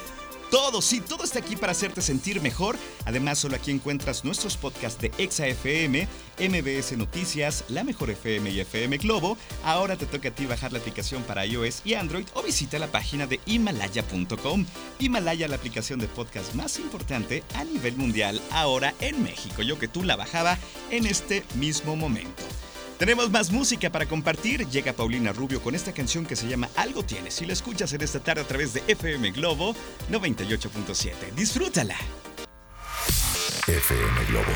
todo, 0.49 0.81
sí, 0.81 1.01
todo 1.01 1.23
está 1.23 1.39
aquí 1.39 1.55
para 1.55 1.71
hacerte 1.71 2.01
sentir 2.01 2.41
mejor. 2.41 2.77
Además, 3.05 3.39
solo 3.39 3.55
aquí 3.55 3.71
encuentras 3.71 4.23
nuestros 4.23 4.57
podcasts 4.57 5.01
de 5.01 5.11
ExaFM, 5.17 6.07
MBS 6.39 6.97
Noticias, 6.97 7.65
La 7.69 7.83
Mejor 7.83 8.09
FM 8.09 8.49
y 8.49 8.59
FM 8.59 8.97
Globo. 8.97 9.37
Ahora 9.63 9.95
te 9.95 10.05
toca 10.05 10.29
a 10.29 10.31
ti 10.31 10.45
bajar 10.45 10.71
la 10.71 10.79
aplicación 10.79 11.23
para 11.23 11.45
iOS 11.45 11.81
y 11.85 11.93
Android 11.93 12.25
o 12.33 12.43
visita 12.43 12.79
la 12.79 12.87
página 12.87 13.27
de 13.27 13.39
himalaya.com. 13.45 14.65
Himalaya, 14.99 15.47
la 15.47 15.55
aplicación 15.55 15.99
de 15.99 16.07
podcast 16.07 16.53
más 16.55 16.79
importante 16.79 17.43
a 17.55 17.63
nivel 17.63 17.95
mundial, 17.95 18.41
ahora 18.51 18.93
en 18.99 19.23
México. 19.23 19.61
Yo 19.61 19.79
que 19.79 19.87
tú 19.87 20.03
la 20.03 20.15
bajaba 20.15 20.57
en 20.91 21.05
este 21.05 21.43
mismo 21.55 21.95
momento. 21.95 22.43
Tenemos 22.99 23.31
más 23.31 23.49
música 23.49 23.89
para 23.89 24.05
compartir. 24.05 24.67
Llega 24.67 24.91
Paulina 24.91 25.31
Rubio 25.31 25.61
con 25.61 25.73
esta 25.73 25.93
canción 25.93 26.25
que 26.25 26.35
se 26.35 26.49
llama 26.49 26.67
Algo 26.75 27.01
Tienes. 27.01 27.35
Si 27.35 27.45
la 27.45 27.53
escuchas 27.53 27.93
en 27.93 28.01
esta 28.01 28.19
tarde 28.19 28.41
a 28.41 28.43
través 28.43 28.73
de 28.73 28.83
FM 28.87 29.31
Globo 29.31 29.73
98.7. 30.11 31.31
Disfrútala. 31.33 31.95
FM 33.65 34.25
Globo 34.25 34.51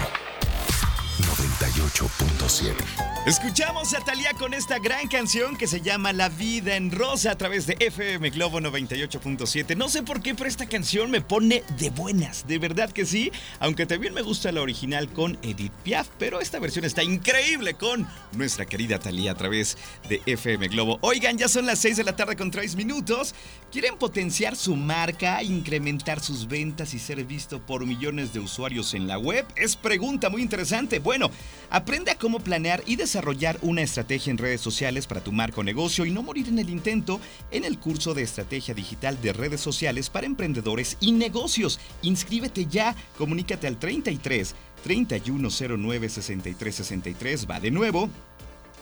98.7. 1.40 3.13
Escuchamos 3.26 3.94
a 3.94 4.02
Talía 4.02 4.34
con 4.34 4.54
esta 4.54 4.80
gran 4.80 5.08
canción 5.08 5.56
que 5.56 5.66
se 5.66 5.80
llama 5.80 6.12
La 6.12 6.28
vida 6.28 6.76
en 6.76 6.92
rosa 6.92 7.32
a 7.32 7.38
través 7.38 7.66
de 7.66 7.78
FM 7.80 8.32
Globo 8.32 8.60
98.7. 8.60 9.78
No 9.78 9.88
sé 9.88 10.04
por 10.04 10.22
qué, 10.22 10.36
pero 10.36 10.50
esta 10.50 10.66
canción 10.66 11.10
me 11.10 11.22
pone 11.22 11.64
de 11.78 11.90
buenas, 11.90 12.46
de 12.48 12.60
verdad 12.60 12.92
que 12.92 13.06
sí. 13.06 13.32
Aunque 13.62 13.86
también 13.86 14.14
me 14.14 14.24
gusta 14.24 14.52
la 14.52 14.62
original 14.62 15.08
con 15.08 15.38
Edith 15.42 15.72
Piaf, 15.84 16.10
pero 16.20 16.42
esta 16.42 16.60
versión 16.60 16.84
está 16.84 17.02
increíble 17.02 17.76
con 17.76 18.06
nuestra 18.34 18.66
querida 18.66 19.00
Talía 19.00 19.32
a 19.32 19.36
través 19.36 19.78
de 20.10 20.22
FM 20.26 20.68
Globo. 20.68 21.00
Oigan, 21.00 21.38
ya 21.38 21.48
son 21.48 21.66
las 21.66 21.80
6 21.80 21.96
de 21.96 22.04
la 22.04 22.18
tarde 22.18 22.36
con 22.36 22.52
3 22.52 22.76
minutos. 22.76 23.36
¿Quieren 23.72 23.98
potenciar 23.98 24.58
su 24.58 24.76
marca, 24.76 25.42
incrementar 25.44 26.20
sus 26.20 26.50
ventas 26.50 26.94
y 26.94 27.00
ser 27.00 27.24
visto 27.24 27.66
por 27.66 27.86
millones 27.86 28.34
de 28.34 28.42
usuarios 28.42 28.94
en 28.94 29.08
la 29.08 29.18
web? 29.18 29.46
Es 29.56 29.78
pregunta 29.78 30.30
muy 30.30 30.42
interesante. 30.42 31.00
Bueno, 31.00 31.32
aprende 31.70 32.12
a 32.12 32.18
cómo 32.18 32.42
planear 32.42 32.84
y 32.86 32.98
desarrollar 32.98 33.13
una 33.62 33.82
estrategia 33.82 34.32
en 34.32 34.38
redes 34.38 34.62
sociales 34.62 35.08
para 35.08 35.24
tu 35.24 35.32
marca 35.32 35.62
o 35.62 35.64
negocio 35.64 36.06
y 36.06 36.12
no 36.12 36.24
morir 36.24 36.48
en 36.48 36.60
el 36.60 36.70
intento 36.70 37.20
en 37.52 37.64
el 37.64 37.78
curso 37.78 38.14
de 38.14 38.24
estrategia 38.24 38.74
digital 38.74 39.22
de 39.22 39.34
redes 39.34 39.62
sociales 39.62 40.10
para 40.10 40.26
emprendedores 40.26 40.98
y 41.00 41.12
negocios. 41.12 41.80
Inscríbete 42.02 42.66
ya, 42.66 42.96
comunícate 43.18 43.68
al 43.68 43.78
33 43.78 44.56
3109 44.84 46.10
6363, 46.10 47.50
va 47.50 47.60
de 47.60 47.72
nuevo. 47.72 48.10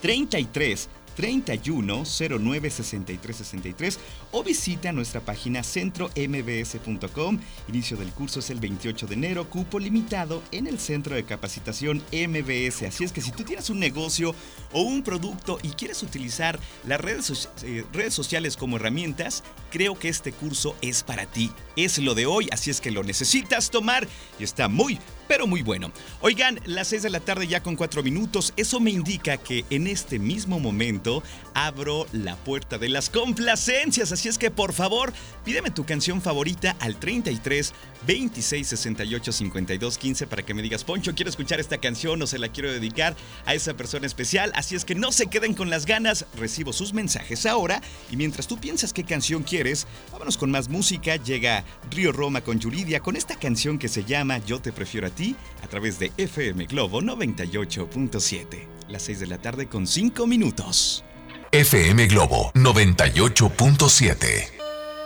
33 0.02 0.90
31 1.16 2.04
09 2.40 2.70
63 2.70 3.36
63 3.36 4.00
o 4.32 4.44
visita 4.44 4.92
nuestra 4.92 5.22
página 5.22 5.64
centrombs.com. 5.64 7.40
Inicio 7.68 7.98
del 7.98 8.12
curso 8.12 8.40
es 8.40 8.50
el 8.50 8.60
28 8.60 9.08
de 9.08 9.14
enero, 9.14 9.50
cupo 9.50 9.80
limitado 9.80 10.42
en 10.52 10.68
el 10.68 10.80
centro 10.80 11.16
de 11.16 11.24
capacitación 11.24 12.02
MBS. 12.12 12.84
Así 12.84 13.04
es 13.04 13.12
que 13.12 13.22
si 13.22 13.32
tú 13.32 13.44
tienes 13.44 13.70
un 13.70 13.80
negocio 13.80 14.36
o 14.72 14.82
un 14.82 15.04
producto 15.04 15.60
y 15.62 15.70
quieres 15.70 16.04
utilizar 16.04 16.60
las 16.86 17.00
redes, 17.00 17.50
eh, 17.64 17.86
redes 17.94 18.14
sociales 18.14 18.58
como 18.58 18.78
herramientas, 18.78 19.44
creo 19.72 19.98
que 19.98 20.10
este 20.10 20.32
curso 20.32 20.76
es 20.82 21.04
para 21.04 21.26
ti. 21.26 21.52
Es 21.76 21.98
lo 21.98 22.16
de 22.16 22.26
hoy, 22.26 22.50
así 22.52 22.70
es 22.70 22.82
que 22.82 22.92
lo 22.92 23.04
necesitas 23.04 23.70
tomar 23.70 24.08
y 24.40 24.44
está 24.44 24.68
muy, 24.68 25.00
pero 25.32 25.48
muy 25.48 25.62
bueno. 25.62 25.94
Oigan, 26.20 26.60
las 26.66 26.90
6 26.90 27.04
de 27.04 27.10
la 27.10 27.22
tarde 27.22 27.48
ya 27.48 27.64
con 27.64 27.78
4 27.78 28.04
minutos, 28.04 28.52
eso 28.58 28.82
me 28.82 28.92
indica 28.92 29.38
que 29.38 29.64
en 29.70 29.88
este 29.88 30.20
mismo 30.20 30.60
momento 30.60 31.24
abro 31.54 32.06
la 32.12 32.36
puerta 32.36 32.78
de 32.78 32.90
las 32.90 33.10
complacencias, 33.10 34.12
así 34.12 34.28
es 34.28 34.38
que 34.38 34.52
por 34.52 34.74
favor, 34.74 35.14
pídeme 35.46 35.72
tu 35.72 35.86
canción 35.86 36.22
favorita 36.22 36.76
al 36.82 36.98
33 36.98 37.74
26 38.08 38.68
68 38.68 39.32
52 39.32 39.98
15 39.98 40.28
para 40.28 40.44
que 40.44 40.54
me 40.54 40.62
digas, 40.62 40.84
Poncho, 40.84 41.14
quiero 41.16 41.30
escuchar 41.30 41.62
esta 41.62 41.78
canción 41.78 42.22
o 42.22 42.28
se 42.28 42.38
la 42.38 42.50
quiero 42.50 42.70
dedicar 42.70 43.16
a 43.46 43.54
esa 43.54 43.74
persona 43.76 44.08
especial, 44.08 44.52
así 44.54 44.76
es 44.76 44.84
que 44.84 44.96
no 44.96 45.14
se 45.14 45.28
queden 45.28 45.54
con 45.54 45.70
las 45.70 45.86
ganas, 45.86 46.26
recibo 46.36 46.74
sus 46.74 46.92
mensajes 46.94 47.46
ahora 47.46 47.82
y 48.12 48.18
mientras 48.18 48.48
tú 48.48 48.58
piensas 48.58 48.92
qué 48.92 49.06
canción 49.06 49.44
quieres, 49.44 49.88
vámonos 50.12 50.38
con 50.38 50.52
más 50.52 50.68
música, 50.68 51.16
llega 51.16 51.64
Río 51.90 52.12
Roma 52.12 52.42
con 52.42 52.60
Yuridia 52.60 53.00
con 53.00 53.16
esta 53.16 53.38
canción 53.38 53.80
que 53.80 53.88
se 53.88 54.04
llama 54.04 54.40
Yo 54.40 54.60
te 54.60 54.74
prefiero 54.74 55.08
a 55.08 55.10
ti 55.10 55.21
a 55.64 55.68
través 55.68 56.00
de 56.00 56.12
FM 56.18 56.66
Globo 56.66 57.02
98.7. 57.02 58.68
Las 58.90 59.04
6 59.04 59.20
de 59.20 59.28
la 59.28 59.38
tarde 59.38 59.68
con 59.68 59.86
5 59.88 60.28
minutos. 60.28 61.06
FM 61.52 62.08
Globo 62.08 62.52
98.7. 62.54 64.61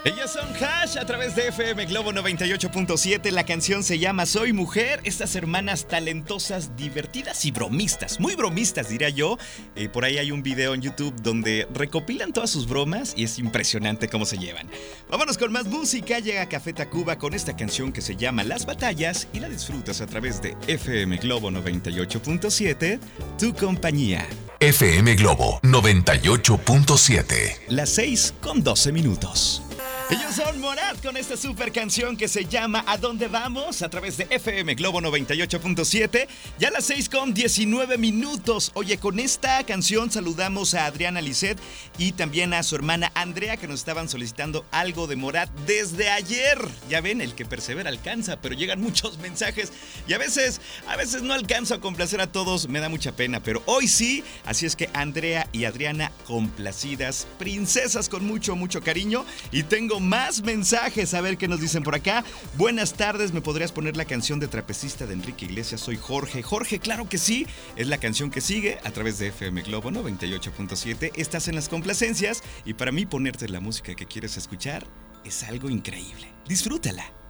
Ellos 0.05 0.29
son 0.29 0.47
Hash 0.63 1.00
a 1.00 1.05
través 1.07 1.35
de 1.35 1.47
FM 1.47 1.88
Globo 1.88 2.12
98.7. 2.12 3.31
La 3.31 3.43
canción 3.43 3.83
se 3.83 3.97
llama 3.97 4.27
Soy 4.27 4.53
Mujer. 4.53 5.01
Estas 5.03 5.35
hermanas 5.35 5.88
talentosas, 5.88 6.77
divertidas 6.77 7.43
y 7.43 7.50
bromistas. 7.50 8.19
Muy 8.19 8.35
bromistas, 8.35 8.89
diría 8.89 9.09
yo. 9.09 9.39
Eh, 9.75 9.89
por 9.89 10.05
ahí 10.05 10.19
hay 10.19 10.31
un 10.31 10.43
video 10.43 10.75
en 10.75 10.83
YouTube 10.83 11.15
donde 11.24 11.67
recopilan 11.74 12.33
todas 12.33 12.51
sus 12.51 12.67
bromas 12.67 13.15
y 13.17 13.24
es 13.24 13.39
impresionante 13.39 14.07
cómo 14.07 14.25
se 14.25 14.38
llevan. 14.38 14.69
Vámonos 15.09 15.39
con 15.39 15.51
más 15.51 15.65
música. 15.65 16.19
Llega 16.19 16.47
Café 16.47 16.71
Tacuba 16.74 17.17
con 17.17 17.33
esta 17.33 17.55
canción 17.55 17.91
que 17.91 18.01
se 18.01 18.15
llama 18.15 18.43
Las 18.43 18.67
Batallas 18.67 19.27
y 19.33 19.39
la 19.39 19.50
disfrutas 19.50 20.01
a 20.01 20.05
través 20.05 20.39
de 20.39 20.55
FM 20.67 21.17
Globo 21.17 21.50
98.7. 21.50 23.00
Tu 23.39 23.55
compañía. 23.55 24.24
FM 24.59 25.15
Globo 25.15 25.59
98.7. 25.63 27.62
Las 27.69 27.89
6 27.89 28.35
con 28.39 28.63
12 28.63 28.91
minutos. 28.91 29.64
Ellos 30.09 30.35
son 30.35 30.59
Morat 30.62 31.01
con 31.01 31.17
esta 31.17 31.35
super 31.35 31.71
canción 31.71 32.15
que 32.15 32.27
se 32.27 32.45
llama 32.45 32.83
¿A 32.88 32.97
dónde 32.97 33.27
vamos? 33.27 33.81
a 33.81 33.89
través 33.89 34.17
de 34.17 34.27
FM 34.29 34.75
Globo 34.75 35.01
98.7. 35.01 36.27
Ya 36.59 36.67
a 36.67 36.71
las 36.71 36.85
6 36.85 37.09
con 37.09 37.33
19 37.33 37.97
minutos. 37.97 38.71
Oye, 38.75 39.00
con 39.00 39.19
esta 39.19 39.63
canción 39.65 40.12
saludamos 40.12 40.75
a 40.75 40.85
Adriana 40.85 41.21
Lisset 41.21 41.57
y 41.97 42.12
también 42.12 42.53
a 42.53 42.62
su 42.62 42.75
hermana 42.75 43.12
Andrea 43.15 43.57
que 43.57 43.67
nos 43.67 43.79
estaban 43.79 44.07
solicitando 44.07 44.63
algo 44.69 45.07
de 45.07 45.15
Morat 45.15 45.50
desde 45.65 46.09
ayer. 46.12 46.59
Ya 46.88 47.01
ven, 47.01 47.19
el 47.19 47.33
que 47.33 47.45
persevera 47.45 47.89
alcanza, 47.89 48.39
pero 48.39 48.53
llegan 48.53 48.81
muchos 48.81 49.17
mensajes 49.17 49.74
y 50.07 50.13
a 50.13 50.19
veces, 50.19 50.62
a 50.88 50.97
veces 50.97 51.24
no 51.24 51.33
alcanzo 51.33 51.74
a 51.74 51.81
complacer 51.81 52.21
a 52.21 52.31
todos, 52.31 52.67
me 52.67 52.79
da 52.79 52.89
mucha 52.89 53.15
pena, 53.15 53.41
pero 53.41 53.63
hoy 53.65 53.88
sí. 53.88 54.24
Así 54.45 54.67
es 54.67 54.75
que 54.75 54.89
Andrea 54.93 55.50
y 55.51 55.65
Adriana 55.65 56.12
complacidas, 56.27 57.25
princesas 57.39 58.07
con 58.07 58.25
mucho, 58.25 58.55
mucho 58.55 58.81
cariño 58.81 59.25
y 59.51 59.63
tengo 59.63 59.94
más 59.99 60.43
mensajes. 60.43 61.13
A 61.13 61.21
ver 61.21 61.37
qué 61.37 61.47
nos 61.47 61.59
dicen 61.59 61.83
por 61.83 61.95
acá. 61.95 62.23
Buenas 62.57 62.93
tardes, 62.93 63.33
¿me 63.33 63.41
podrías 63.41 63.71
poner 63.71 63.97
la 63.97 64.05
canción 64.05 64.39
de 64.39 64.47
trapecista 64.47 65.05
de 65.05 65.13
Enrique 65.13 65.45
Iglesias? 65.45 65.81
Soy 65.81 65.97
Jorge. 65.97 66.43
Jorge, 66.43 66.79
claro 66.79 67.07
que 67.09 67.17
sí. 67.17 67.47
Es 67.75 67.87
la 67.87 67.97
canción 67.97 68.31
que 68.31 68.41
sigue 68.41 68.79
a 68.83 68.91
través 68.91 69.19
de 69.19 69.27
FM 69.27 69.61
Globo 69.63 69.91
98.7. 69.91 71.11
Estás 71.15 71.47
en 71.47 71.55
las 71.55 71.69
complacencias 71.69 72.43
y 72.65 72.73
para 72.73 72.91
mí 72.91 73.05
ponerte 73.05 73.47
la 73.49 73.59
música 73.59 73.95
que 73.95 74.05
quieres 74.05 74.37
escuchar 74.37 74.85
es 75.23 75.43
algo 75.43 75.69
increíble. 75.69 76.27
Disfrútala. 76.47 77.25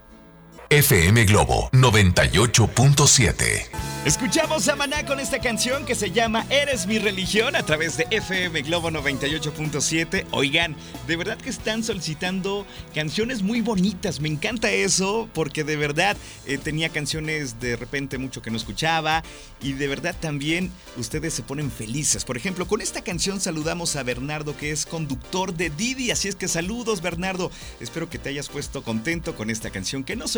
FM 0.76 1.24
Globo 1.24 1.70
98.7. 1.72 3.86
Escuchamos 4.06 4.68
a 4.68 4.76
Maná 4.76 5.04
con 5.04 5.20
esta 5.20 5.40
canción 5.40 5.84
que 5.84 5.96
se 5.96 6.12
llama 6.12 6.46
Eres 6.52 6.86
mi 6.86 7.00
religión 7.00 7.56
a 7.56 7.64
través 7.64 7.98
de 7.98 8.06
FM 8.12 8.62
Globo 8.62 8.92
98.7. 8.92 10.26
Oigan, 10.30 10.76
de 11.08 11.16
verdad 11.16 11.40
que 11.40 11.50
están 11.50 11.84
solicitando 11.84 12.68
canciones 12.94 13.42
muy 13.42 13.62
bonitas. 13.62 14.20
Me 14.20 14.30
encanta 14.30 14.70
eso 14.70 15.28
porque 15.34 15.64
de 15.64 15.76
verdad 15.76 16.16
eh, 16.46 16.60
tenía 16.60 16.90
canciones 16.90 17.60
de 17.60 17.78
repente 17.78 18.20
mucho 18.20 18.44
que 18.44 18.52
no 18.52 18.58
escuchaba 18.58 19.24
y 19.60 19.74
de 19.74 19.88
verdad 19.88 20.16
también 20.20 20.72
ustedes 20.98 21.34
se 21.34 21.42
ponen 21.42 21.72
felices. 21.72 22.26
Por 22.26 22.38
ejemplo, 22.38 22.68
con 22.68 22.82
esta 22.82 23.02
canción 23.02 23.42
saludamos 23.42 23.96
a 23.96 24.04
Bernardo 24.04 24.56
que 24.56 24.70
es 24.70 24.86
conductor 24.86 25.56
de 25.56 25.72
Didi. 25.72 26.12
Así 26.12 26.28
es 26.28 26.36
que 26.36 26.48
saludos 26.48 27.02
Bernardo. 27.02 27.50
Espero 27.80 28.08
que 28.08 28.20
te 28.20 28.30
hayas 28.30 28.50
puesto 28.50 28.84
contento 28.84 29.36
con 29.36 29.50
esta 29.50 29.72
canción 29.72 30.04
que 30.04 30.16
nos 30.16 30.30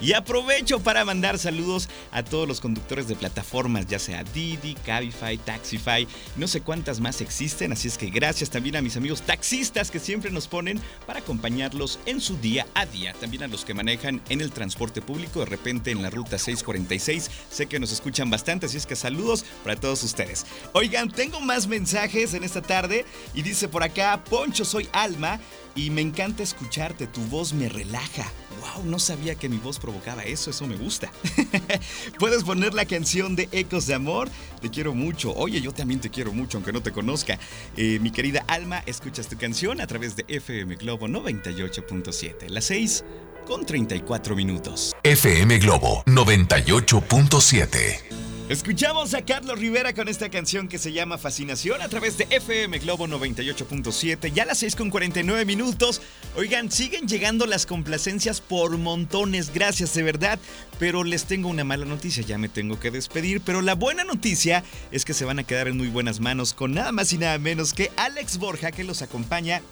y 0.00 0.12
aprovecho 0.12 0.80
para 0.80 1.04
mandar 1.04 1.38
saludos 1.38 1.88
a 2.10 2.24
todos 2.24 2.48
los 2.48 2.60
conductores 2.60 3.06
de 3.06 3.14
plataformas, 3.14 3.86
ya 3.86 3.98
sea 3.98 4.24
Didi, 4.24 4.74
Cabify, 4.74 5.38
Taxify, 5.38 6.08
no 6.36 6.48
sé 6.48 6.62
cuántas 6.62 7.00
más 7.00 7.20
existen, 7.20 7.72
así 7.72 7.86
es 7.86 7.96
que 7.96 8.10
gracias 8.10 8.50
también 8.50 8.76
a 8.76 8.82
mis 8.82 8.96
amigos 8.96 9.22
taxistas 9.22 9.90
que 9.90 10.00
siempre 10.00 10.30
nos 10.30 10.48
ponen 10.48 10.80
para 11.06 11.20
acompañarlos 11.20 12.00
en 12.06 12.20
su 12.20 12.36
día 12.38 12.66
a 12.74 12.86
día, 12.86 13.12
también 13.20 13.44
a 13.44 13.48
los 13.48 13.64
que 13.64 13.74
manejan 13.74 14.20
en 14.28 14.40
el 14.40 14.50
transporte 14.50 15.00
público, 15.00 15.40
de 15.40 15.46
repente 15.46 15.92
en 15.92 16.02
la 16.02 16.10
ruta 16.10 16.36
646, 16.36 17.30
sé 17.50 17.66
que 17.66 17.78
nos 17.78 17.92
escuchan 17.92 18.30
bastante, 18.30 18.66
así 18.66 18.78
es 18.78 18.86
que 18.86 18.96
saludos 18.96 19.44
para 19.62 19.76
todos 19.78 20.02
ustedes. 20.02 20.44
Oigan, 20.72 21.08
tengo 21.10 21.40
más 21.40 21.68
mensajes 21.68 22.34
en 22.34 22.42
esta 22.42 22.62
tarde 22.62 23.04
y 23.32 23.42
dice 23.42 23.68
por 23.68 23.84
acá, 23.84 24.22
Poncho, 24.24 24.64
soy 24.64 24.88
Alma 24.92 25.38
y 25.74 25.90
me 25.90 26.00
encanta 26.00 26.42
escucharte, 26.42 27.06
tu 27.06 27.20
voz 27.22 27.52
me 27.52 27.68
relaja. 27.68 28.30
Wow, 28.60 28.84
no 28.84 28.98
sabía 28.98 29.34
que 29.34 29.48
mi 29.48 29.58
voz 29.58 29.78
provocaba 29.78 30.24
eso, 30.24 30.50
eso 30.50 30.66
me 30.66 30.76
gusta. 30.76 31.10
Puedes 32.18 32.44
poner 32.44 32.74
la 32.74 32.84
canción 32.84 33.36
de 33.36 33.48
Ecos 33.52 33.86
de 33.86 33.94
Amor, 33.94 34.28
te 34.60 34.70
quiero 34.70 34.94
mucho. 34.94 35.32
Oye, 35.34 35.60
yo 35.60 35.72
también 35.72 36.00
te 36.00 36.10
quiero 36.10 36.32
mucho, 36.32 36.58
aunque 36.58 36.72
no 36.72 36.82
te 36.82 36.92
conozca. 36.92 37.38
Eh, 37.76 37.98
mi 38.00 38.10
querida 38.10 38.44
Alma, 38.48 38.82
escuchas 38.86 39.28
tu 39.28 39.38
canción 39.38 39.80
a 39.80 39.86
través 39.86 40.16
de 40.16 40.24
FM 40.28 40.76
Globo 40.76 41.08
98.7. 41.08 42.48
Las 42.48 42.64
6 42.64 43.04
con 43.46 43.64
34 43.64 44.36
minutos. 44.36 44.94
FM 45.02 45.58
Globo 45.58 46.04
98.7. 46.06 48.29
Escuchamos 48.50 49.14
a 49.14 49.24
Carlos 49.24 49.60
Rivera 49.60 49.94
con 49.94 50.08
esta 50.08 50.28
canción 50.28 50.66
que 50.66 50.78
se 50.78 50.92
llama 50.92 51.18
Fascinación 51.18 51.82
a 51.82 51.88
través 51.88 52.18
de 52.18 52.26
FM 52.30 52.80
Globo 52.80 53.06
98.7. 53.06 54.32
Ya 54.32 54.42
a 54.42 54.46
las 54.46 54.58
6 54.58 54.74
con 54.74 54.90
49 54.90 55.44
minutos. 55.44 56.02
Oigan, 56.34 56.68
siguen 56.68 57.06
llegando 57.06 57.46
las 57.46 57.64
complacencias 57.64 58.40
por 58.40 58.76
montones. 58.76 59.54
Gracias 59.54 59.94
de 59.94 60.02
verdad. 60.02 60.40
Pero 60.80 61.04
les 61.04 61.26
tengo 61.26 61.48
una 61.48 61.62
mala 61.62 61.84
noticia. 61.84 62.24
Ya 62.24 62.38
me 62.38 62.48
tengo 62.48 62.80
que 62.80 62.90
despedir. 62.90 63.40
Pero 63.40 63.62
la 63.62 63.76
buena 63.76 64.02
noticia 64.02 64.64
es 64.90 65.04
que 65.04 65.14
se 65.14 65.24
van 65.24 65.38
a 65.38 65.44
quedar 65.44 65.68
en 65.68 65.76
muy 65.76 65.86
buenas 65.86 66.18
manos 66.18 66.52
con 66.52 66.74
nada 66.74 66.90
más 66.90 67.12
y 67.12 67.18
nada 67.18 67.38
menos 67.38 67.72
que 67.72 67.92
Alex 67.96 68.38
Borja 68.38 68.72
que 68.72 68.82
los 68.82 69.00
acompaña 69.00 69.62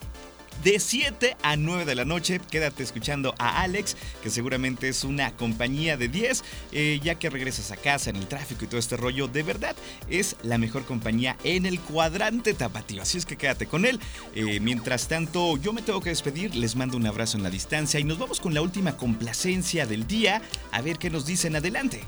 de 0.63 0.79
7 0.79 1.37
a 1.41 1.55
9 1.55 1.85
de 1.85 1.95
la 1.95 2.05
noche. 2.05 2.39
Quédate 2.49 2.83
escuchando 2.83 3.33
a 3.37 3.61
Alex, 3.61 3.95
que 4.21 4.29
seguramente 4.29 4.89
es 4.89 5.03
una 5.03 5.35
compañía 5.35 5.97
de 5.97 6.07
10, 6.07 6.43
eh, 6.71 6.99
ya 7.03 7.15
que 7.15 7.29
regresas 7.29 7.71
a 7.71 7.77
casa 7.77 8.09
en 8.09 8.17
el 8.17 8.27
tráfico 8.27 8.65
y 8.65 8.67
todo 8.67 8.79
este 8.79 8.97
rollo. 8.97 9.27
De 9.27 9.43
verdad, 9.43 9.75
es 10.09 10.35
la 10.43 10.57
mejor 10.57 10.85
compañía 10.85 11.37
en 11.43 11.65
el 11.65 11.79
cuadrante 11.79 12.53
tapatío. 12.53 13.01
Así 13.01 13.17
es 13.17 13.25
que 13.25 13.37
quédate 13.37 13.65
con 13.65 13.85
él. 13.85 13.99
Eh, 14.35 14.59
mientras 14.59 15.07
tanto, 15.07 15.57
yo 15.57 15.73
me 15.73 15.81
tengo 15.81 16.01
que 16.01 16.09
despedir. 16.09 16.55
Les 16.55 16.75
mando 16.75 16.97
un 16.97 17.07
abrazo 17.07 17.37
en 17.37 17.43
la 17.43 17.49
distancia 17.49 17.99
y 17.99 18.03
nos 18.03 18.19
vamos 18.19 18.39
con 18.39 18.53
la 18.53 18.61
última 18.61 18.97
complacencia 18.97 19.85
del 19.85 20.07
día. 20.07 20.41
A 20.71 20.81
ver 20.81 20.97
qué 20.97 21.09
nos 21.09 21.25
dicen 21.25 21.55
adelante. 21.55 22.01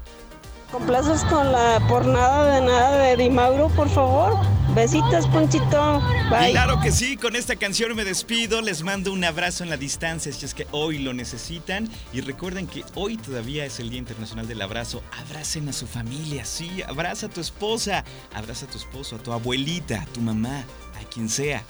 Complaces 0.71 1.23
con 1.25 1.51
la 1.51 1.85
por 1.89 2.05
nada 2.05 2.55
de 2.55 2.65
nada 2.65 2.97
de 3.03 3.17
Dimauro, 3.17 3.67
por 3.69 3.89
favor. 3.89 4.39
Besitos, 4.73 5.27
Ponchito. 5.27 6.01
Bye. 6.29 6.51
Claro 6.51 6.79
que 6.79 6.93
sí, 6.93 7.17
con 7.17 7.35
esta 7.35 7.57
canción 7.57 7.93
me 7.93 8.05
despido. 8.05 8.61
Les 8.61 8.81
mando 8.81 9.11
un 9.11 9.21
abrazo 9.25 9.65
en 9.65 9.69
la 9.69 9.75
distancia 9.75 10.31
si 10.31 10.45
es 10.45 10.53
que 10.53 10.67
hoy 10.71 10.99
lo 10.99 11.13
necesitan. 11.13 11.89
Y 12.13 12.21
recuerden 12.21 12.67
que 12.67 12.85
hoy 12.95 13.17
todavía 13.17 13.65
es 13.65 13.81
el 13.81 13.89
Día 13.89 13.99
Internacional 13.99 14.47
del 14.47 14.61
Abrazo. 14.61 15.03
Abracen 15.27 15.67
a 15.67 15.73
su 15.73 15.87
familia, 15.87 16.45
sí. 16.45 16.81
Abraza 16.87 17.25
a 17.25 17.29
tu 17.29 17.41
esposa, 17.41 18.05
abraza 18.33 18.65
a 18.65 18.69
tu 18.69 18.77
esposo, 18.77 19.17
a 19.17 19.19
tu 19.19 19.33
abuelita, 19.33 20.03
a 20.03 20.05
tu 20.05 20.21
mamá, 20.21 20.63
a 21.01 21.09
quien 21.13 21.27
sea. 21.27 21.65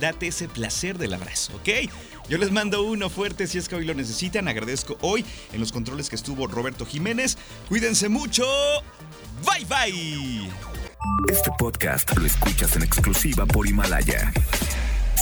Date 0.00 0.28
ese 0.28 0.48
placer 0.48 0.98
del 0.98 1.14
abrazo, 1.14 1.54
¿ok? 1.56 1.90
Yo 2.28 2.38
les 2.38 2.50
mando 2.50 2.82
uno 2.82 3.10
fuerte 3.10 3.46
si 3.46 3.58
es 3.58 3.68
que 3.68 3.76
hoy 3.76 3.84
lo 3.84 3.94
necesitan. 3.94 4.48
Agradezco 4.48 4.96
hoy 5.00 5.24
en 5.52 5.60
los 5.60 5.72
controles 5.72 6.08
que 6.08 6.16
estuvo 6.16 6.46
Roberto 6.46 6.86
Jiménez. 6.86 7.36
Cuídense 7.68 8.08
mucho. 8.08 8.44
Bye 9.44 9.64
bye. 9.66 10.50
Este 11.28 11.50
podcast 11.58 12.16
lo 12.16 12.26
escuchas 12.26 12.76
en 12.76 12.82
exclusiva 12.82 13.44
por 13.46 13.66
Himalaya. 13.66 14.32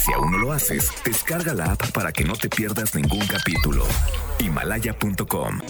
Si 0.05 0.13
aún 0.13 0.31
no 0.31 0.39
lo 0.39 0.53
haces, 0.53 0.91
descarga 1.05 1.53
la 1.53 1.73
app 1.73 1.91
para 1.93 2.13
que 2.13 2.25
no 2.25 2.35
te 2.35 2.49
pierdas 2.49 2.95
ningún 2.95 3.27
capítulo. 3.27 3.87
Himalaya.com 4.39 5.61